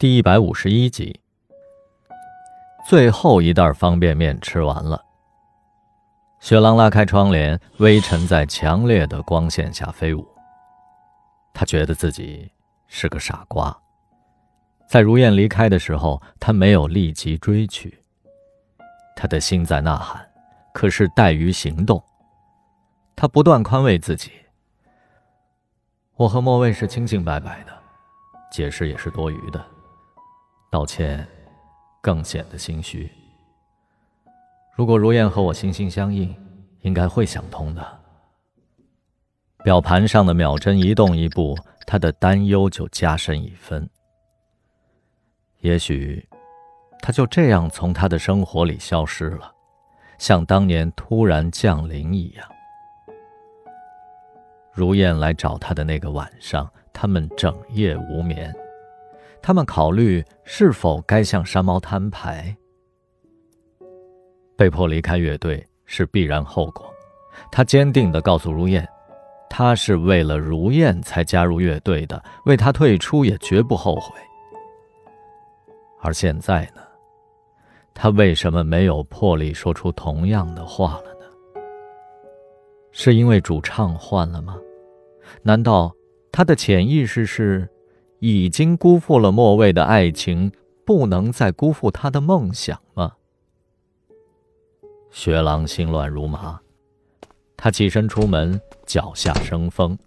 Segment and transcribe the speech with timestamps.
[0.00, 1.20] 第一百五十一集，
[2.88, 5.04] 最后一袋方便面吃完了。
[6.40, 10.26] 雪狼拉开窗帘，微尘在强烈的光线下飞舞。
[11.52, 12.50] 他觉得自己
[12.86, 13.78] 是个傻瓜。
[14.88, 18.02] 在如燕离开的时候，他没有立即追去。
[19.14, 20.26] 他的心在呐喊，
[20.72, 22.02] 可是怠于行动。
[23.14, 24.32] 他不断宽慰自己
[26.16, 27.72] ：“我和莫卫是清清白白的，
[28.50, 29.62] 解释也是多余的。”
[30.70, 31.26] 道歉，
[32.00, 33.10] 更显得心虚。
[34.72, 36.32] 如果如燕和我心心相印，
[36.82, 38.00] 应该会想通的。
[39.64, 43.86] 表盘上的秒针一动一步，他的担忧就加深一分。
[45.58, 46.24] 也许，
[47.00, 49.52] 他就这样从他的生活里消失了，
[50.18, 52.48] 像当年突然降临一样。
[54.72, 58.54] 如燕来找他的那个晚上，他们整夜无眠。
[59.42, 62.54] 他们考虑是否该向山猫摊牌。
[64.56, 66.92] 被迫离开乐队是必然后果，
[67.50, 68.86] 他坚定地告诉如燕，
[69.48, 74.12] 他是为了如燕才加入乐队的，为他退出也绝不后悔。
[76.02, 76.82] 而现在呢？
[77.94, 81.26] 他为什么没有魄力说出同样的话了呢？
[82.92, 84.58] 是因为主唱换了吗？
[85.42, 85.94] 难道
[86.30, 87.68] 他的潜意识是？
[88.20, 90.52] 已经辜负了莫蔚的爱情，
[90.86, 93.14] 不能再辜负他的梦想吗？
[95.10, 96.60] 雪狼心乱如麻，
[97.56, 99.98] 他起身出门，脚下生风，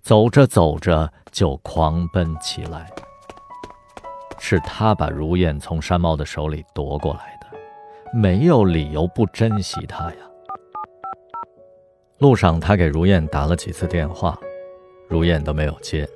[0.00, 2.90] 走着走着就狂奔起来。
[4.38, 10.16] 是他把如燕从山猫的手里夺过来的，没有理由不珍惜她呀。
[12.18, 14.38] 路上，他给如燕打了几次电话，
[15.08, 16.08] 如燕都没有接。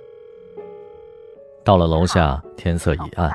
[1.64, 3.30] 到了楼下，天色已暗。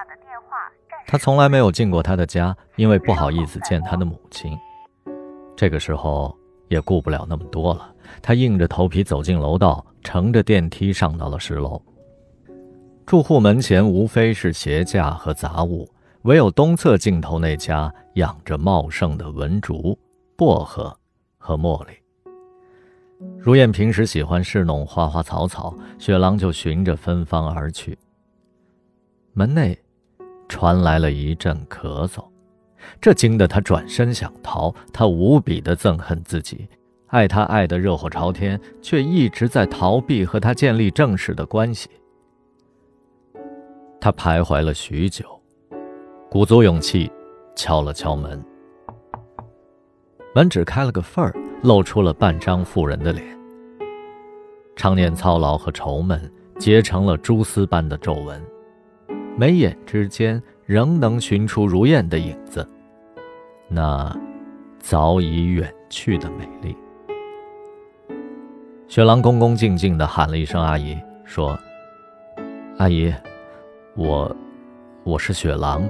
[1.07, 4.55] 他从来没有进过他的家，因为不好意思见他的母亲。
[5.55, 11.81] 这个时候也顾不了那么多了，他硬着头皮走进楼道，乘着电梯上到了十楼。
[13.07, 15.89] 住户门前无非是鞋架和杂物，
[16.21, 19.97] 唯有东侧尽头那家养着茂盛的文竹、
[20.37, 20.95] 薄荷
[21.39, 21.93] 和茉莉。
[23.39, 27.97] 如燕平时喜欢侍弄花花草草，雪狼就循着芬芳而去。
[29.33, 29.77] 门内
[30.47, 32.25] 传来了一阵咳嗽，
[32.99, 34.73] 这惊得他转身想逃。
[34.91, 36.67] 他无比的憎恨自己，
[37.07, 41.89] 爱他爱得热火朝天，却一直在逃避和他建立正式的关系。
[44.01, 45.25] 他徘徊了许久，
[46.29, 47.11] 鼓足勇气
[47.55, 48.43] 敲了敲门。
[50.33, 53.37] 门只开了个缝儿，露出了半张妇人的脸。
[54.75, 58.41] 常年操劳和愁闷结成了蛛丝般的皱纹。
[59.39, 62.67] 眉眼之间仍能寻出如燕的影子，
[63.69, 64.13] 那
[64.79, 66.75] 早已远去的美丽。
[68.89, 71.57] 雪狼恭恭敬敬地喊了一声“阿姨”，说
[72.79, 73.13] ：“阿姨，
[73.95, 74.35] 我
[75.05, 75.87] 我是雪狼，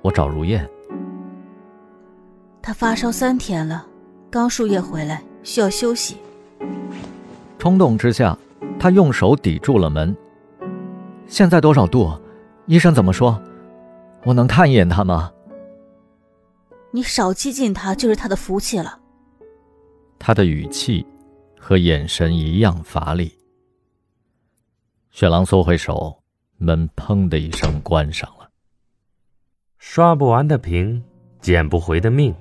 [0.00, 0.68] 我找如燕。
[2.60, 3.86] 他发烧三天了，
[4.28, 6.16] 刚输液回来，需要休息。”
[7.60, 8.36] 冲动之下，
[8.76, 10.16] 他用手抵住了门。
[11.28, 12.10] 现在多少度？
[12.66, 13.42] 医生怎么说？
[14.24, 15.32] 我能看一眼他吗？
[16.92, 19.00] 你少接近他就是他的福气了。
[20.18, 21.04] 他的语气
[21.58, 23.36] 和眼神一样乏力。
[25.10, 26.22] 雪狼缩回手，
[26.58, 28.48] 门砰的一声关上了。
[29.78, 31.02] 刷不完的屏，
[31.40, 32.32] 捡不回的命。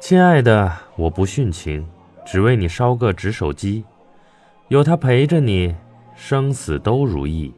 [0.00, 1.84] 亲爱的，我不殉情，
[2.24, 3.84] 只为你烧个纸手机，
[4.68, 5.74] 有他陪着你，
[6.14, 7.52] 生死都如意。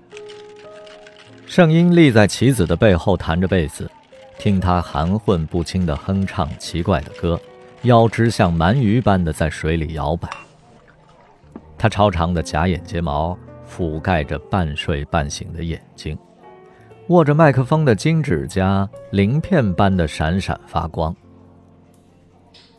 [1.47, 3.89] 圣婴立在棋子的背后，弹着贝斯，
[4.37, 7.41] 听他含混不清的哼唱奇怪的歌，
[7.83, 10.29] 腰肢像鳗鱼般的在水里摇摆。
[11.79, 16.19] 他超长的假眼睫毛覆盖着半睡半醒的眼睛，
[17.09, 21.15] 握着麦克风的金指甲鳞片般的闪闪发光。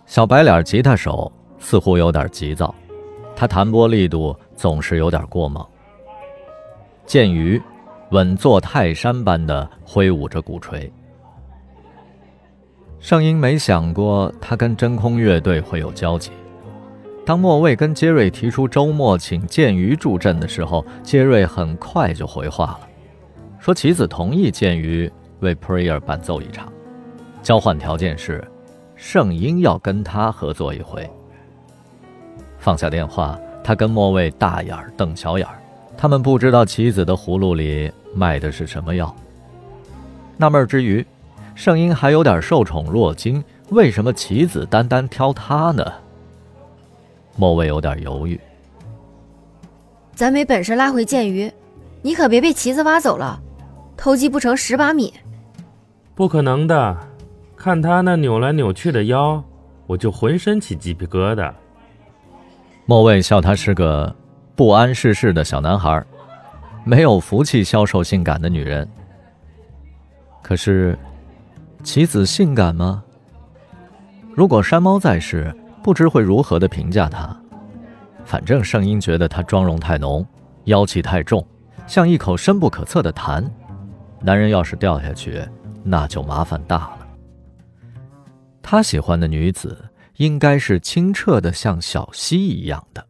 [0.06, 2.75] 小白脸吉他手似乎有点急躁，
[3.34, 5.66] 他弹拨力度总是有点过猛。
[7.06, 7.60] 鉴于。
[8.12, 10.92] 稳坐泰山般的挥舞着鼓槌。
[13.00, 16.31] 圣婴没想过他跟真空乐队会有交集。
[17.25, 22.88] 当莫卫跟杰瑞提出周末请剑鱼助阵的时候，杰瑞很快就回话了，
[23.59, 25.12] 说棋子同意剑鱼
[25.42, 26.71] 为 Prayer 伴奏一场，
[27.44, 28.45] 交换条件是
[28.95, 31.10] 圣婴要跟他合作一回。
[32.57, 35.60] 放下电话，他跟莫卫大眼瞪小眼儿。
[35.98, 39.14] 他们不知道棋子的葫芦里卖的是什么药，
[40.38, 41.06] 纳闷之余，
[41.56, 43.44] 圣婴还有点受宠若惊。
[43.70, 45.84] 为什么棋子单单挑他呢？
[47.36, 48.40] 莫蔚有点犹豫。
[50.16, 51.52] 咱没本事拉回剑鱼，
[52.02, 53.42] 你可别被棋子挖走了，
[53.98, 55.14] 偷鸡不成蚀把米。
[56.16, 56.98] 不可能的，
[57.56, 59.44] 看他那扭来扭去的腰，
[59.86, 61.52] 我就浑身起鸡皮疙瘩。
[62.86, 64.16] 莫蔚笑他是个
[64.57, 66.04] 不谙世事的小男孩，
[66.83, 68.89] 没有福气消受性感的女人。
[70.42, 70.98] 可是，
[71.83, 73.04] 棋子性感吗？
[74.33, 77.39] 如果山猫在世，不知会如何的评价他。
[78.25, 80.25] 反正圣婴觉得他妆容太浓，
[80.63, 81.45] 妖气太重，
[81.86, 83.48] 像一口深不可测的潭。
[84.21, 85.39] 男人要是掉下去，
[85.83, 87.07] 那就麻烦大了。
[88.63, 93.06] 他喜欢的女子，应该是清澈的像小溪一样的。